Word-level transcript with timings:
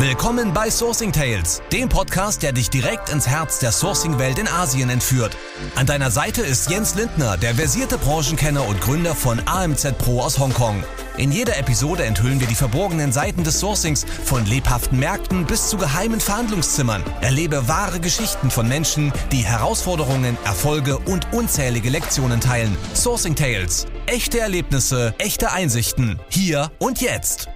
Willkommen 0.00 0.54
bei 0.54 0.70
Sourcing 0.70 1.12
Tales, 1.12 1.60
dem 1.72 1.90
Podcast, 1.90 2.42
der 2.42 2.52
dich 2.52 2.70
direkt 2.70 3.10
ins 3.10 3.28
Herz 3.28 3.58
der 3.58 3.70
Sourcing-Welt 3.70 4.38
in 4.38 4.48
Asien 4.48 4.88
entführt. 4.88 5.36
An 5.74 5.84
deiner 5.84 6.10
Seite 6.10 6.40
ist 6.40 6.70
Jens 6.70 6.94
Lindner, 6.94 7.36
der 7.36 7.54
versierte 7.54 7.98
Branchenkenner 7.98 8.66
und 8.66 8.80
Gründer 8.80 9.14
von 9.14 9.42
AMZ 9.44 9.98
Pro 9.98 10.22
aus 10.22 10.38
Hongkong. 10.38 10.82
In 11.18 11.30
jeder 11.30 11.58
Episode 11.58 12.04
enthüllen 12.04 12.40
wir 12.40 12.46
die 12.46 12.54
verborgenen 12.54 13.12
Seiten 13.12 13.44
des 13.44 13.60
Sourcings, 13.60 14.06
von 14.24 14.46
lebhaften 14.46 14.98
Märkten 14.98 15.44
bis 15.44 15.68
zu 15.68 15.76
geheimen 15.76 16.20
Verhandlungszimmern. 16.20 17.04
Erlebe 17.20 17.68
wahre 17.68 18.00
Geschichten 18.00 18.50
von 18.50 18.66
Menschen, 18.66 19.12
die 19.32 19.44
Herausforderungen, 19.44 20.38
Erfolge 20.46 20.96
und 20.96 21.30
unzählige 21.34 21.90
Lektionen 21.90 22.40
teilen. 22.40 22.74
Sourcing 22.94 23.34
Tales. 23.34 23.84
Echte 24.06 24.40
Erlebnisse, 24.40 25.14
echte 25.18 25.52
Einsichten. 25.52 26.18
Hier 26.30 26.70
und 26.78 27.02
jetzt. 27.02 27.50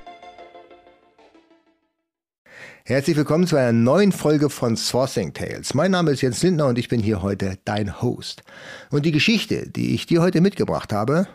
Herzlich 2.87 3.17
willkommen 3.17 3.47
zu 3.47 3.57
einer 3.57 3.73
neuen 3.73 4.13
Folge 4.13 4.51
von 4.51 4.77
Sourcing 4.77 5.33
Tales. 5.33 5.73
Mein 5.73 5.93
Name 5.93 6.11
ist 6.11 6.21
Jens 6.21 6.43
Lindner 6.43 6.67
und 6.67 6.79
ich 6.79 6.91
bin 6.91 7.01
hier 7.01 7.23
heute 7.23 7.57
dein 7.65 8.03
Host. 8.03 8.43
Und 8.91 9.07
die 9.07 9.11
Geschichte, 9.11 9.67
die 9.71 9.95
ich 9.95 10.05
dir 10.05 10.21
heute 10.21 10.43
mitgebracht 10.43 10.93
habe, 10.93 11.27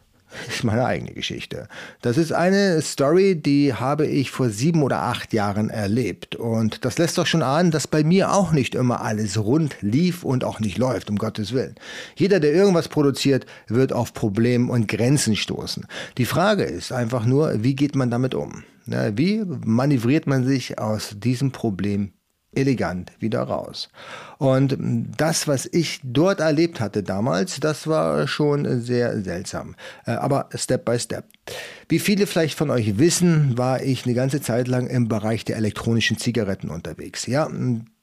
ist 0.48 0.64
meine 0.64 0.84
eigene 0.84 1.14
Geschichte. 1.14 1.66
Das 2.02 2.18
ist 2.18 2.34
eine 2.34 2.82
Story, 2.82 3.40
die 3.40 3.72
habe 3.72 4.06
ich 4.06 4.30
vor 4.30 4.50
sieben 4.50 4.82
oder 4.82 4.98
acht 4.98 5.32
Jahren 5.32 5.70
erlebt. 5.70 6.36
Und 6.36 6.84
das 6.84 6.98
lässt 6.98 7.16
doch 7.16 7.26
schon 7.26 7.42
ahnen, 7.42 7.70
dass 7.70 7.86
bei 7.86 8.04
mir 8.04 8.34
auch 8.34 8.52
nicht 8.52 8.74
immer 8.74 9.00
alles 9.00 9.38
rund 9.38 9.76
lief 9.80 10.24
und 10.24 10.44
auch 10.44 10.60
nicht 10.60 10.76
läuft, 10.76 11.08
um 11.08 11.16
Gottes 11.16 11.54
Willen. 11.54 11.76
Jeder, 12.16 12.38
der 12.38 12.52
irgendwas 12.52 12.88
produziert, 12.88 13.46
wird 13.66 13.94
auf 13.94 14.12
Probleme 14.12 14.70
und 14.70 14.88
Grenzen 14.88 15.36
stoßen. 15.36 15.86
Die 16.18 16.26
Frage 16.26 16.64
ist 16.64 16.92
einfach 16.92 17.24
nur, 17.24 17.64
wie 17.64 17.74
geht 17.74 17.96
man 17.96 18.10
damit 18.10 18.34
um? 18.34 18.62
Wie 18.88 19.44
manövriert 19.44 20.26
man 20.26 20.44
sich 20.44 20.78
aus 20.78 21.14
diesem 21.18 21.52
Problem 21.52 22.12
elegant 22.54 23.12
wieder 23.18 23.42
raus. 23.42 23.88
Und 24.38 24.76
das, 25.16 25.48
was 25.48 25.68
ich 25.70 26.00
dort 26.02 26.40
erlebt 26.40 26.80
hatte 26.80 27.02
damals, 27.02 27.60
das 27.60 27.86
war 27.86 28.26
schon 28.26 28.80
sehr 28.80 29.20
seltsam. 29.22 29.74
Äh, 30.06 30.12
aber 30.12 30.48
Step 30.54 30.84
by 30.84 30.98
Step. 30.98 31.24
Wie 31.88 31.98
viele 31.98 32.26
vielleicht 32.26 32.56
von 32.56 32.70
euch 32.70 32.98
wissen, 32.98 33.58
war 33.58 33.82
ich 33.82 34.04
eine 34.04 34.14
ganze 34.14 34.40
Zeit 34.40 34.68
lang 34.68 34.86
im 34.86 35.08
Bereich 35.08 35.44
der 35.44 35.56
elektronischen 35.56 36.18
Zigaretten 36.18 36.70
unterwegs. 36.70 37.26
Ja, 37.26 37.48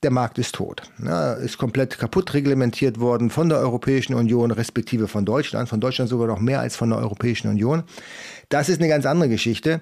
der 0.04 0.12
Markt 0.12 0.38
ist 0.38 0.56
tot. 0.56 0.84
Ja, 1.04 1.34
ist 1.34 1.58
komplett 1.58 1.98
kaputt 1.98 2.34
reglementiert 2.34 3.00
worden 3.00 3.30
von 3.30 3.50
der 3.50 3.60
Europäischen 3.60 4.14
Union, 4.14 4.52
respektive 4.52 5.08
von 5.08 5.26
Deutschland. 5.26 5.70
Von 5.70 5.80
Deutschland 5.80 6.10
sogar 6.10 6.28
noch 6.28 6.40
mehr 6.40 6.60
als 6.60 6.76
von 6.76 6.90
der 6.90 7.00
Europäischen 7.00 7.48
Union. 7.48 7.84
Das 8.50 8.70
ist 8.70 8.80
eine 8.80 8.90
ganz 8.90 9.06
andere 9.06 9.30
Geschichte. 9.30 9.82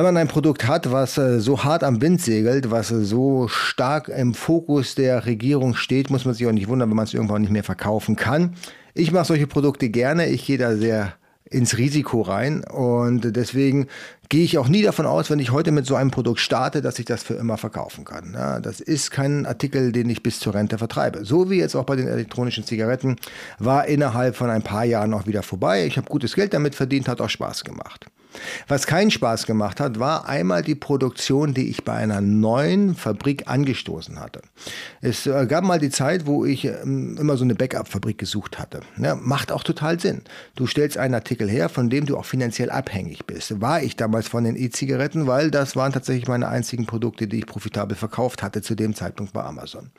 Wenn 0.00 0.14
man 0.14 0.16
ein 0.16 0.28
Produkt 0.28 0.66
hat, 0.66 0.90
was 0.90 1.18
äh, 1.18 1.40
so 1.40 1.62
hart 1.62 1.84
am 1.84 2.00
Wind 2.00 2.22
segelt, 2.22 2.70
was 2.70 2.90
äh, 2.90 3.04
so 3.04 3.48
stark 3.48 4.08
im 4.08 4.32
Fokus 4.32 4.94
der 4.94 5.26
Regierung 5.26 5.74
steht, 5.74 6.08
muss 6.08 6.24
man 6.24 6.32
sich 6.32 6.46
auch 6.46 6.52
nicht 6.52 6.68
wundern, 6.68 6.88
wenn 6.88 6.96
man 6.96 7.04
es 7.04 7.12
irgendwann 7.12 7.42
nicht 7.42 7.50
mehr 7.50 7.64
verkaufen 7.64 8.16
kann. 8.16 8.54
Ich 8.94 9.12
mache 9.12 9.26
solche 9.26 9.46
Produkte 9.46 9.90
gerne. 9.90 10.30
Ich 10.30 10.46
gehe 10.46 10.56
da 10.56 10.74
sehr 10.74 11.12
ins 11.44 11.76
Risiko 11.76 12.22
rein 12.22 12.64
und 12.64 13.36
deswegen 13.36 13.88
gehe 14.30 14.42
ich 14.42 14.56
auch 14.56 14.68
nie 14.68 14.80
davon 14.80 15.04
aus, 15.04 15.28
wenn 15.28 15.38
ich 15.38 15.52
heute 15.52 15.70
mit 15.70 15.84
so 15.84 15.96
einem 15.96 16.10
Produkt 16.10 16.40
starte, 16.40 16.80
dass 16.80 16.98
ich 16.98 17.04
das 17.04 17.22
für 17.22 17.34
immer 17.34 17.58
verkaufen 17.58 18.06
kann. 18.06 18.32
Ja, 18.32 18.58
das 18.58 18.80
ist 18.80 19.10
kein 19.10 19.44
Artikel, 19.44 19.92
den 19.92 20.08
ich 20.08 20.22
bis 20.22 20.40
zur 20.40 20.54
Rente 20.54 20.78
vertreibe. 20.78 21.26
So 21.26 21.50
wie 21.50 21.58
jetzt 21.58 21.74
auch 21.76 21.84
bei 21.84 21.96
den 21.96 22.08
elektronischen 22.08 22.64
Zigaretten 22.64 23.16
war 23.58 23.86
innerhalb 23.86 24.34
von 24.34 24.48
ein 24.48 24.62
paar 24.62 24.84
Jahren 24.84 25.12
auch 25.12 25.26
wieder 25.26 25.42
vorbei. 25.42 25.84
Ich 25.84 25.98
habe 25.98 26.08
gutes 26.08 26.34
Geld 26.34 26.54
damit 26.54 26.74
verdient, 26.74 27.06
hat 27.06 27.20
auch 27.20 27.28
Spaß 27.28 27.64
gemacht. 27.64 28.06
Was 28.68 28.86
keinen 28.86 29.10
Spaß 29.10 29.46
gemacht 29.46 29.80
hat, 29.80 29.98
war 29.98 30.28
einmal 30.28 30.62
die 30.62 30.74
Produktion, 30.74 31.54
die 31.54 31.68
ich 31.68 31.84
bei 31.84 31.94
einer 31.94 32.20
neuen 32.20 32.94
Fabrik 32.94 33.48
angestoßen 33.48 34.20
hatte. 34.20 34.42
Es 35.00 35.26
äh, 35.26 35.46
gab 35.46 35.64
mal 35.64 35.78
die 35.78 35.90
Zeit, 35.90 36.26
wo 36.26 36.44
ich 36.44 36.64
ähm, 36.64 37.16
immer 37.18 37.36
so 37.36 37.44
eine 37.44 37.54
Backup-Fabrik 37.54 38.18
gesucht 38.18 38.58
hatte. 38.58 38.80
Ja, 38.98 39.16
macht 39.16 39.50
auch 39.52 39.62
total 39.62 39.98
Sinn. 39.98 40.22
Du 40.54 40.66
stellst 40.66 40.98
einen 40.98 41.14
Artikel 41.14 41.48
her, 41.48 41.68
von 41.68 41.90
dem 41.90 42.06
du 42.06 42.16
auch 42.16 42.24
finanziell 42.24 42.70
abhängig 42.70 43.26
bist. 43.26 43.60
War 43.60 43.82
ich 43.82 43.96
damals 43.96 44.28
von 44.28 44.44
den 44.44 44.56
E-Zigaretten, 44.56 45.26
weil 45.26 45.50
das 45.50 45.76
waren 45.76 45.92
tatsächlich 45.92 46.28
meine 46.28 46.48
einzigen 46.48 46.86
Produkte, 46.86 47.26
die 47.26 47.38
ich 47.38 47.46
profitabel 47.46 47.96
verkauft 47.96 48.42
hatte 48.42 48.62
zu 48.62 48.74
dem 48.74 48.94
Zeitpunkt 48.94 49.32
bei 49.32 49.42
Amazon. 49.42 49.90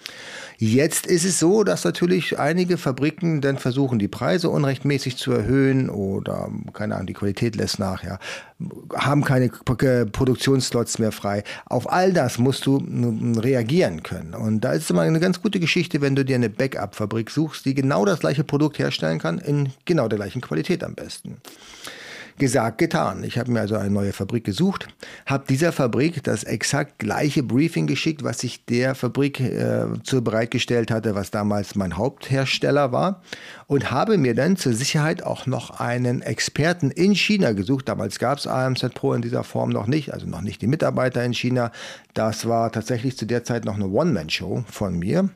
Jetzt 0.58 1.06
ist 1.06 1.26
es 1.26 1.40
so, 1.40 1.64
dass 1.64 1.84
natürlich 1.84 2.40
einige 2.40 2.78
Fabriken 2.78 3.42
dann 3.42 3.58
versuchen, 3.58 4.00
die 4.00 4.08
Preise 4.08 4.50
unrechtmäßig 4.50 5.18
zu 5.18 5.32
erhöhen 5.32 5.90
oder, 5.90 6.50
keine 6.74 6.96
Ahnung, 6.96 7.08
die 7.08 7.14
Qualität 7.14 7.56
lässt 7.56 7.80
nach, 7.80 8.04
ja 8.04 8.21
haben 8.96 9.24
keine 9.24 9.50
Produktionsslots 9.50 11.00
mehr 11.00 11.12
frei. 11.12 11.44
Auf 11.66 11.92
all 11.92 12.14
das 12.14 12.38
musst 12.38 12.66
du 12.66 12.78
reagieren 13.38 14.04
können. 14.04 14.34
Und 14.34 14.62
da 14.62 14.74
ist 14.74 14.84
es 14.84 14.90
immer 14.90 15.02
eine 15.02 15.20
ganz 15.20 15.42
gute 15.42 15.60
Geschichte, 15.60 16.02
wenn 16.02 16.16
du 16.16 16.24
dir 16.24 16.36
eine 16.36 16.50
Backup-Fabrik 16.50 17.30
suchst, 17.30 17.66
die 17.66 17.74
genau 17.74 18.06
das 18.06 18.20
gleiche 18.20 18.44
Produkt 18.44 18.80
herstellen 18.80 19.20
kann, 19.20 19.38
in 19.38 19.70
genau 19.86 20.08
der 20.08 20.18
gleichen 20.18 20.42
Qualität 20.42 20.84
am 20.84 20.96
besten. 20.96 21.38
Gesagt, 22.42 22.80
getan. 22.80 23.24
Ich 23.24 23.38
habe 23.38 23.52
mir 23.52 23.60
also 23.60 23.76
eine 23.76 23.92
neue 23.92 24.14
Fabrik 24.14 24.44
gesucht, 24.44 24.88
habe 25.28 25.44
dieser 25.48 25.72
Fabrik 25.72 26.24
das 26.24 26.44
exakt 26.44 26.98
gleiche 26.98 27.44
Briefing 27.44 27.86
geschickt, 27.86 28.24
was 28.24 28.44
ich 28.44 28.66
der 28.66 28.96
Fabrik 28.96 29.40
äh, 29.40 29.86
bereitgestellt 30.12 30.90
hatte, 30.90 31.14
was 31.14 31.30
damals 31.30 31.76
mein 31.76 31.98
Haupthersteller 31.98 32.92
war 32.92 33.22
und 33.68 33.92
habe 33.92 34.18
mir 34.18 34.34
dann 34.34 34.58
zur 34.58 34.74
Sicherheit 34.74 35.22
auch 35.22 35.46
noch 35.46 35.80
einen 35.80 36.24
Experten 36.24 36.90
in 36.90 37.14
China 37.14 37.52
gesucht. 37.52 37.88
Damals 37.88 38.18
gab 38.18 38.40
es 38.40 38.48
AMZ 38.48 38.96
Pro 38.96 39.14
in 39.14 39.22
dieser 39.22 39.44
Form 39.44 39.70
noch 39.70 39.86
nicht, 39.86 40.12
also 40.12 40.26
noch 40.26 40.42
nicht 40.42 40.64
die 40.64 40.68
Mitarbeiter 40.68 41.24
in 41.24 41.36
China. 41.36 41.72
Das 42.16 42.48
war 42.48 42.72
tatsächlich 42.72 43.18
zu 43.18 43.28
der 43.28 43.44
Zeit 43.44 43.66
noch 43.66 43.76
eine 43.76 43.88
One-Man-Show 43.88 44.64
von 44.68 44.98
mir. 44.98 45.30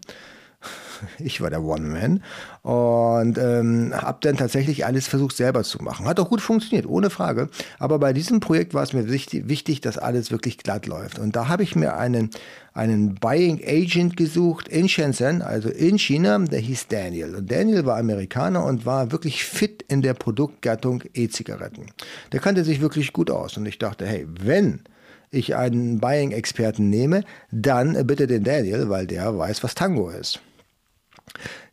Ich 1.20 1.42
war 1.42 1.50
der 1.50 1.64
One-Man 1.64 2.22
und 2.62 3.38
ähm, 3.38 3.94
habe 3.94 4.18
dann 4.22 4.38
tatsächlich 4.38 4.86
alles 4.86 5.08
versucht 5.08 5.36
selber 5.36 5.64
zu 5.64 5.82
machen. 5.84 6.08
Hat 6.08 6.20
auch 6.20 6.30
gut 6.30 6.42
funktioniert, 6.42 6.88
ohne 6.88 7.10
Frage. 7.10 7.50
Aber 7.80 8.00
bei 8.00 8.14
diesem 8.14 8.40
Projekt 8.40 8.74
war 8.74 8.84
es 8.84 8.94
mir 8.94 9.10
wichtig, 9.10 9.48
wichtig 9.48 9.82
dass 9.82 9.98
alles 9.98 10.32
wirklich 10.32 10.58
glatt 10.58 10.88
läuft. 10.88 11.20
Und 11.20 11.36
da 11.36 11.48
habe 11.48 11.64
ich 11.64 11.76
mir 11.76 11.98
einen, 11.98 12.30
einen 12.74 13.16
Buying 13.16 13.62
Agent 13.66 14.18
gesucht 14.18 14.68
in 14.68 14.90
Shenzhen, 14.90 15.42
also 15.42 15.70
in 15.70 16.00
China, 16.00 16.40
der 16.40 16.60
hieß 16.60 16.88
Daniel. 16.88 17.36
Und 17.36 17.52
Daniel 17.52 17.86
war 17.86 17.98
Amerikaner 17.98 18.64
und 18.64 18.86
war 18.86 19.12
wirklich 19.12 19.44
fit 19.44 19.84
in 19.88 20.02
der 20.02 20.14
Produktgattung 20.14 21.04
E-Zigaretten. 21.14 21.88
Der 22.32 22.40
kannte 22.40 22.64
sich 22.64 22.82
wirklich 22.82 23.14
gut 23.14 23.30
aus. 23.30 23.58
Und 23.58 23.66
ich 23.66 23.78
dachte, 23.78 24.06
hey, 24.06 24.26
wenn 24.28 24.82
ich 25.36 25.56
einen 25.56 26.00
Buying-Experten 26.00 26.90
nehme, 26.90 27.24
dann 27.52 28.08
bitte 28.08 28.28
den 28.28 28.44
Daniel, 28.44 28.90
weil 28.90 29.08
der 29.08 29.38
weiß, 29.38 29.64
was 29.64 29.76
Tango 29.76 30.10
ist. 30.10 30.40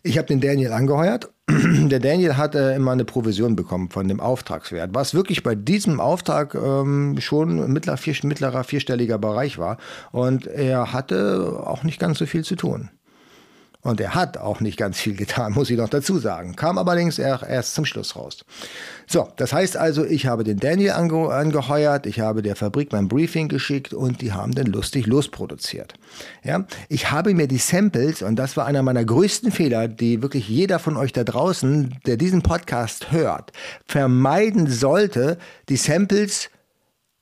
Ich 0.02 0.18
habe 0.18 0.28
den 0.28 0.40
Daniel 0.40 0.72
angeheuert. 0.72 1.30
Der 1.48 2.00
Daniel 2.00 2.36
hat 2.36 2.54
äh, 2.54 2.74
immer 2.74 2.92
eine 2.92 3.04
Provision 3.04 3.56
bekommen 3.56 3.90
von 3.90 4.08
dem 4.08 4.20
Auftragswert, 4.20 4.90
was 4.94 5.14
wirklich 5.14 5.42
bei 5.42 5.54
diesem 5.54 6.00
Auftrag 6.00 6.54
ähm, 6.54 7.16
schon 7.20 7.72
mittler, 7.72 7.96
vier, 7.96 8.14
mittlerer 8.22 8.64
vierstelliger 8.64 9.18
Bereich 9.18 9.58
war. 9.58 9.78
Und 10.12 10.46
er 10.46 10.92
hatte 10.92 11.62
auch 11.64 11.84
nicht 11.84 12.00
ganz 12.00 12.18
so 12.18 12.26
viel 12.26 12.44
zu 12.44 12.56
tun. 12.56 12.90
Und 13.84 14.00
er 14.00 14.14
hat 14.14 14.38
auch 14.38 14.60
nicht 14.60 14.78
ganz 14.78 15.00
viel 15.00 15.16
getan, 15.16 15.54
muss 15.54 15.68
ich 15.68 15.76
noch 15.76 15.88
dazu 15.88 16.18
sagen. 16.18 16.54
Kam 16.54 16.78
allerdings 16.78 17.18
erst 17.18 17.74
zum 17.74 17.84
Schluss 17.84 18.14
raus. 18.14 18.44
So, 19.08 19.28
das 19.36 19.52
heißt 19.52 19.76
also, 19.76 20.04
ich 20.04 20.26
habe 20.26 20.44
den 20.44 20.58
Daniel 20.58 20.92
ange 20.92 21.28
angeheuert, 21.28 22.06
ich 22.06 22.20
habe 22.20 22.42
der 22.42 22.54
Fabrik 22.54 22.92
mein 22.92 23.08
Briefing 23.08 23.48
geschickt 23.48 23.92
und 23.92 24.22
die 24.22 24.32
haben 24.32 24.54
dann 24.54 24.66
lustig 24.66 25.06
losproduziert. 25.06 25.94
Ja, 26.44 26.64
ich 26.88 27.10
habe 27.10 27.34
mir 27.34 27.48
die 27.48 27.58
Samples, 27.58 28.22
und 28.22 28.36
das 28.36 28.56
war 28.56 28.66
einer 28.66 28.82
meiner 28.82 29.04
größten 29.04 29.50
Fehler, 29.50 29.88
die 29.88 30.22
wirklich 30.22 30.48
jeder 30.48 30.78
von 30.78 30.96
euch 30.96 31.12
da 31.12 31.24
draußen, 31.24 31.98
der 32.06 32.16
diesen 32.16 32.42
Podcast 32.42 33.10
hört, 33.10 33.50
vermeiden 33.84 34.70
sollte, 34.70 35.38
die 35.68 35.76
Samples 35.76 36.50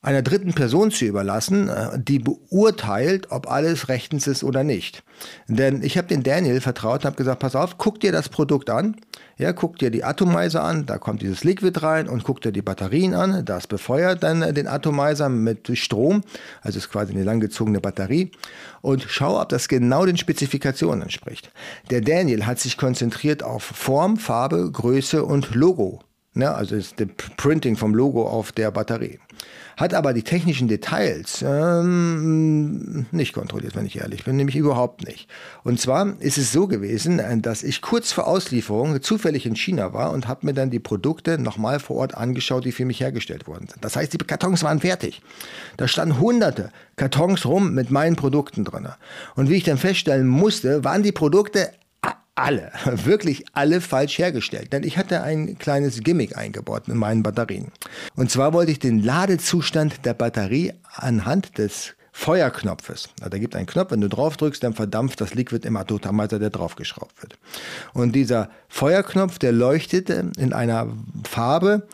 einer 0.03 0.23
dritten 0.23 0.55
Person 0.55 0.91
zu 0.91 1.05
überlassen, 1.05 1.69
äh, 1.69 1.99
die 1.99 2.19
beurteilt, 2.19 3.31
ob 3.31 3.51
alles 3.51 3.89
rechtens 3.89 4.27
ist 4.27 4.43
oder 4.43 4.65
nicht. 4.65 5.03
Denn 5.47 5.83
ich 5.83 5.99
habe 5.99 6.09
den 6.09 6.23
Daniel 6.23 6.63
vertraut 6.63 7.01
und 7.01 7.05
habe 7.05 7.17
gesagt, 7.17 7.41
pass 7.41 7.55
auf, 7.55 7.77
guck 7.77 8.01
dir 8.01 8.11
das 8.11 8.31
Produkt 8.31 8.71
an, 8.71 8.97
ja, 9.37 9.53
guck 9.53 9.79
dir 9.79 9.91
die 9.91 10.03
Atomizer 10.03 10.65
an, 10.65 10.87
da 10.87 10.97
kommt 10.97 11.21
dieses 11.21 11.45
Liquid 11.45 11.79
rein 11.83 12.09
und 12.09 12.25
guck 12.25 12.41
dir 12.41 12.53
die 12.53 12.63
Batterien 12.63 13.15
an, 13.15 13.45
das 13.45 13.67
befeuert 13.67 14.23
dann 14.23 14.55
den 14.55 14.67
Atomizer 14.67 15.29
mit 15.29 15.71
Strom, 15.77 16.23
also 16.63 16.79
ist 16.79 16.91
quasi 16.91 17.13
eine 17.13 17.25
langgezogene 17.25 17.81
Batterie. 17.81 18.31
Und 18.81 19.05
schau, 19.07 19.39
ob 19.39 19.51
das 19.51 19.69
genau 19.69 20.07
den 20.07 20.17
Spezifikationen 20.17 21.03
entspricht. 21.03 21.53
Der 21.91 22.01
Daniel 22.01 22.47
hat 22.47 22.59
sich 22.59 22.79
konzentriert 22.79 23.43
auf 23.43 23.63
Form, 23.63 24.17
Farbe, 24.17 24.71
Größe 24.71 25.23
und 25.25 25.55
Logo 25.55 26.01
Ja, 26.35 26.55
also 26.55 26.77
das 26.77 26.95
Printing 27.37 27.77
vom 27.77 27.95
Logo 27.95 28.27
auf 28.27 28.53
der 28.53 28.71
Batterie. 28.71 29.19
Hat 29.77 29.95
aber 29.95 30.13
die 30.13 30.23
technischen 30.23 30.69
Details 30.69 31.43
ähm, 31.45 33.07
nicht 33.11 33.33
kontrolliert, 33.33 33.75
wenn 33.75 33.87
ich 33.87 33.99
ehrlich 33.99 34.25
bin, 34.25 34.37
nämlich 34.37 34.55
überhaupt 34.55 35.07
nicht. 35.07 35.29
Und 35.65 35.81
zwar 35.81 36.21
ist 36.21 36.39
es 36.39 36.53
so 36.53 36.69
gewesen, 36.69 37.41
dass 37.43 37.63
ich 37.63 37.81
kurz 37.81 38.13
vor 38.13 38.29
Auslieferung 38.29 39.01
zufällig 39.01 39.47
in 39.47 39.57
China 39.57 39.93
war 39.93 40.13
und 40.13 40.29
habe 40.29 40.47
mir 40.47 40.53
dann 40.53 40.71
die 40.71 40.79
Produkte 40.79 41.39
nochmal 41.39 41.81
vor 41.81 41.97
Ort 41.97 42.15
angeschaut, 42.15 42.65
die 42.65 42.73
für 42.73 42.85
mich 42.85 43.01
hergestellt 43.01 43.49
worden 43.49 43.69
sind. 43.69 43.83
Das 43.83 43.97
heißt, 43.97 44.13
die 44.13 44.19
Kartons 44.19 44.63
waren 44.63 44.81
fertig. 44.81 45.23
Da 45.79 45.89
standen 45.89 46.21
hunderte 46.21 46.71
Kartons 46.97 47.47
rum 47.47 47.73
mit 47.73 47.91
meinen 47.91 48.17
Produkten 48.17 48.65
drin. 48.65 48.89
Und 49.35 49.49
wie 49.49 49.57
ich 49.57 49.65
dann 49.65 49.79
feststellen 49.79 50.29
musste, 50.29 50.85
waren 50.85 51.03
die 51.03 51.13
Produkte 51.13 51.71
alle, 52.41 52.73
wirklich 52.85 53.45
alle 53.53 53.81
falsch 53.81 54.19
hergestellt. 54.19 54.73
Denn 54.73 54.83
ich 54.83 54.99
hatte 54.99 55.23
ein 55.23 55.59
kleines 55.59 56.01
Gimmick 56.01 56.37
eingebaut 56.37 56.89
in 56.89 56.97
meinen 56.97 57.23
Batterien. 57.23 57.73
Und 58.17 58.31
zwar 58.31 58.53
wollte 58.53 58.73
ich 58.73 58.79
den 58.79 59.03
Ladezustand 59.03 60.05
der 60.05 60.15
Batterie 60.15 60.73
anhand 60.95 61.59
des 61.59 61.95
Feuerknopfes. 62.13 63.09
Da 63.21 63.39
gibt 63.39 63.55
einen 63.55 63.67
Knopf, 63.67 63.93
wenn 63.93 64.01
du 64.01 64.09
drauf 64.09 64.37
drückst, 64.37 64.63
dann 64.63 64.75
verdampft 64.75 65.21
das 65.21 65.35
Liquid 65.35 65.67
im 65.67 65.77
Atomater, 65.77 66.39
der 66.39 66.51
draufgeschraubt 66.51 67.23
wird. 67.23 67.39
Und 67.95 68.13
dieser 68.13 68.51
Feuerknopf, 68.69 69.39
der 69.39 69.53
leuchtet 69.53 70.11
in 70.11 70.53
einer 70.53 70.89
Farbe, 71.25 71.87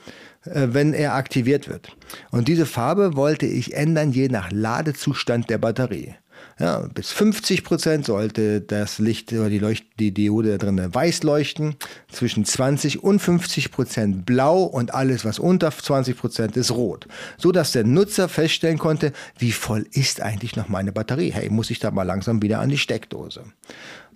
äh, 0.45 0.69
wenn 0.71 0.95
er 0.95 1.15
aktiviert 1.15 1.69
wird. 1.69 1.95
Und 2.31 2.49
diese 2.49 2.67
Farbe 2.67 3.15
wollte 3.15 3.47
ich 3.47 3.75
ändern 3.75 4.11
je 4.11 4.29
nach 4.29 4.51
Ladezustand 4.51 5.51
der 5.51 5.59
Batterie. 5.59 6.15
Ja, 6.59 6.89
bis 6.95 7.13
50 7.13 7.65
Prozent 7.65 8.07
sollte 8.07 8.63
das 8.63 8.99
Licht 8.99 9.31
oder 9.33 9.51
die, 9.51 9.59
Leucht 9.59 9.85
die 9.99 10.13
Diode 10.13 10.53
da 10.53 10.59
drin 10.59 10.95
weiß 10.95 11.23
leuchten. 11.23 11.77
Zwischen 12.11 12.47
20 12.47 13.05
und 13.05 13.21
50 13.21 13.71
Prozent 13.71 14.25
blau 14.25 14.63
und 14.63 14.95
alles, 14.95 15.25
was 15.27 15.39
unter 15.39 15.71
20 15.71 16.17
Prozent 16.17 16.57
ist 16.57 16.71
rot. 16.71 17.07
So 17.37 17.53
dass 17.53 17.73
der 17.73 17.85
Nutzer 17.85 18.29
feststellen 18.29 18.79
konnte, 18.79 19.13
wie 19.39 19.53
voll 19.53 19.87
ist 19.93 20.23
eigentlich 20.23 20.57
noch 20.57 20.69
meine 20.69 20.93
Batterie. 20.93 21.31
Hey, 21.31 21.51
muss 21.51 21.71
ich 21.71 21.79
da 21.79 21.91
mal 21.91 22.05
langsam 22.05 22.41
wieder 22.41 22.61
an 22.61 22.71
die 22.71 22.79
Steckdose. 22.79 23.45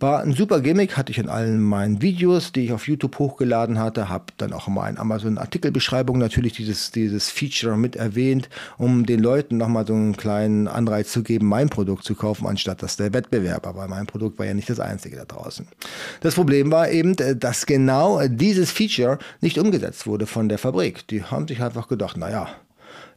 War 0.01 0.23
ein 0.23 0.33
super 0.33 0.63
Gimmick, 0.63 0.97
hatte 0.97 1.13
ich 1.13 1.19
in 1.19 1.29
allen 1.29 1.61
meinen 1.61 2.01
Videos, 2.01 2.53
die 2.53 2.65
ich 2.65 2.73
auf 2.73 2.89
YouTube 2.89 3.19
hochgeladen 3.19 3.79
hatte, 3.79 4.09
habe 4.09 4.25
dann 4.39 4.55
auch 4.55 4.67
in 4.67 4.99
Amazon 4.99 5.37
Artikelbeschreibung 5.37 6.17
natürlich 6.17 6.55
dieses, 6.55 6.91
dieses 6.91 7.29
Feature 7.29 7.77
mit 7.77 7.97
erwähnt, 7.97 8.49
um 8.79 9.05
den 9.05 9.21
Leuten 9.21 9.59
nochmal 9.59 9.87
so 9.87 9.93
einen 9.93 10.17
kleinen 10.17 10.69
Anreiz 10.69 11.13
zu 11.13 11.23
geben, 11.23 11.49
mein 11.49 11.69
Produkt 11.69 12.05
zu 12.05 12.15
kaufen, 12.15 12.47
anstatt 12.47 12.83
dass 12.83 12.97
der 12.97 13.13
Wettbewerber, 13.13 13.77
weil 13.77 13.89
mein 13.89 14.07
Produkt 14.07 14.39
war 14.39 14.47
ja 14.47 14.55
nicht 14.55 14.71
das 14.71 14.81
einzige 14.81 15.17
da 15.17 15.27
draußen. 15.27 15.69
Das 16.23 16.35
Problem 16.35 16.73
war 16.73 16.91
eben, 16.91 17.15
dass 17.39 17.67
genau 17.67 18.27
dieses 18.27 18.71
Feature 18.71 19.19
nicht 19.43 19.59
umgesetzt 19.59 20.07
wurde 20.07 20.25
von 20.25 20.49
der 20.49 20.57
Fabrik. 20.57 21.07
Die 21.09 21.25
haben 21.25 21.47
sich 21.47 21.63
einfach 21.63 21.89
gedacht, 21.89 22.17
naja, 22.17 22.49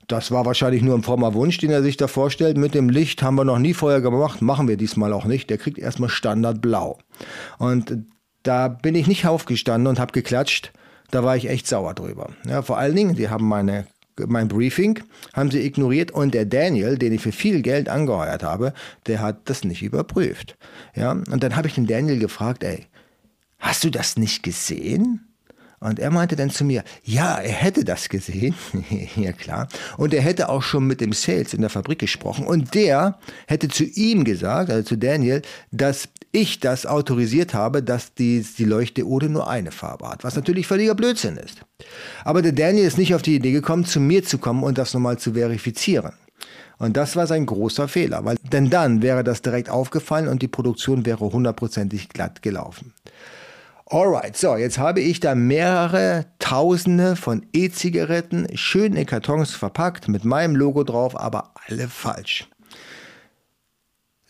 das 0.07 0.31
war 0.31 0.45
wahrscheinlich 0.45 0.81
nur 0.81 0.95
ein 0.95 1.03
frommer 1.03 1.33
Wunsch, 1.33 1.57
den 1.57 1.71
er 1.71 1.83
sich 1.83 1.97
da 1.97 2.07
vorstellt. 2.07 2.57
Mit 2.57 2.73
dem 2.73 2.89
Licht 2.89 3.23
haben 3.23 3.35
wir 3.35 3.45
noch 3.45 3.59
nie 3.59 3.73
vorher 3.73 4.01
gemacht, 4.01 4.41
machen 4.41 4.67
wir 4.67 4.77
diesmal 4.77 5.13
auch 5.13 5.25
nicht. 5.25 5.49
Der 5.49 5.57
kriegt 5.57 5.77
erstmal 5.77 6.09
Standard 6.09 6.61
blau. 6.61 6.99
Und 7.57 7.97
da 8.43 8.67
bin 8.67 8.95
ich 8.95 9.07
nicht 9.07 9.25
aufgestanden 9.25 9.87
und 9.87 9.99
habe 9.99 10.11
geklatscht. 10.11 10.73
Da 11.11 11.23
war 11.23 11.37
ich 11.37 11.49
echt 11.49 11.67
sauer 11.67 11.93
drüber. 11.93 12.31
Ja, 12.47 12.61
vor 12.61 12.77
allen 12.77 12.95
Dingen, 12.95 13.15
die 13.15 13.29
haben 13.29 13.47
meine 13.47 13.85
mein 14.17 14.47
Briefing 14.47 14.99
haben 15.33 15.49
sie 15.49 15.65
ignoriert 15.65 16.11
und 16.11 16.33
der 16.33 16.45
Daniel, 16.45 16.97
den 16.97 17.13
ich 17.13 17.21
für 17.21 17.31
viel 17.31 17.61
Geld 17.61 17.89
angeheuert 17.89 18.43
habe, 18.43 18.73
der 19.07 19.21
hat 19.21 19.49
das 19.49 19.63
nicht 19.63 19.81
überprüft. 19.81 20.55
Ja, 20.95 21.11
und 21.11 21.41
dann 21.41 21.55
habe 21.55 21.67
ich 21.67 21.73
den 21.73 21.87
Daniel 21.87 22.19
gefragt, 22.19 22.63
ey, 22.63 22.85
hast 23.57 23.83
du 23.83 23.89
das 23.89 24.17
nicht 24.17 24.43
gesehen? 24.43 25.32
Und 25.83 25.99
er 25.99 26.11
meinte 26.11 26.35
dann 26.35 26.49
zu 26.49 26.63
mir, 26.63 26.83
ja, 27.03 27.37
er 27.37 27.51
hätte 27.51 27.83
das 27.83 28.07
gesehen. 28.07 28.55
ja, 29.15 29.33
klar. 29.33 29.67
Und 29.97 30.13
er 30.13 30.21
hätte 30.21 30.47
auch 30.49 30.63
schon 30.63 30.87
mit 30.87 31.01
dem 31.01 31.11
Sales 31.11 31.53
in 31.53 31.61
der 31.61 31.69
Fabrik 31.69 31.99
gesprochen. 31.99 32.45
Und 32.45 32.73
der 32.73 33.19
hätte 33.47 33.67
zu 33.67 33.83
ihm 33.83 34.23
gesagt, 34.23 34.69
also 34.69 34.83
zu 34.87 34.97
Daniel, 34.97 35.41
dass 35.71 36.07
ich 36.31 36.61
das 36.61 36.85
autorisiert 36.85 37.53
habe, 37.53 37.83
dass 37.83 38.13
die, 38.13 38.45
die 38.57 38.63
Leuchtdiode 38.63 39.29
nur 39.29 39.49
eine 39.49 39.71
Farbe 39.71 40.07
hat. 40.07 40.23
Was 40.23 40.35
natürlich 40.35 40.67
völliger 40.67 40.95
Blödsinn 40.95 41.37
ist. 41.37 41.59
Aber 42.23 42.41
der 42.41 42.53
Daniel 42.53 42.85
ist 42.85 42.97
nicht 42.97 43.13
auf 43.13 43.21
die 43.21 43.35
Idee 43.35 43.51
gekommen, 43.51 43.85
zu 43.85 43.99
mir 43.99 44.23
zu 44.23 44.37
kommen 44.37 44.63
und 44.63 44.77
das 44.77 44.93
nochmal 44.93 45.19
zu 45.19 45.33
verifizieren. 45.33 46.13
Und 46.77 46.97
das 46.97 47.15
war 47.15 47.27
sein 47.27 47.45
großer 47.45 47.87
Fehler, 47.87 48.25
weil 48.25 48.37
denn 48.51 48.69
dann 48.69 49.01
wäre 49.01 49.23
das 49.23 49.41
direkt 49.41 49.69
aufgefallen 49.69 50.27
und 50.27 50.41
die 50.41 50.47
Produktion 50.47 51.05
wäre 51.05 51.31
hundertprozentig 51.31 52.09
glatt 52.09 52.41
gelaufen. 52.41 52.93
Alright, 53.93 54.35
so, 54.35 54.55
jetzt 54.55 54.79
habe 54.79 55.01
ich 55.01 55.19
da 55.19 55.35
mehrere 55.35 56.25
Tausende 56.39 57.15
von 57.15 57.45
E-Zigaretten 57.53 58.47
schön 58.57 58.95
in 58.95 59.05
Kartons 59.05 59.53
verpackt 59.53 60.07
mit 60.07 60.25
meinem 60.25 60.55
Logo 60.55 60.83
drauf, 60.83 61.15
aber 61.15 61.51
alle 61.67 61.87
falsch. 61.87 62.49